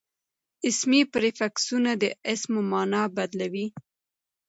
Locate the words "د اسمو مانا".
2.01-3.03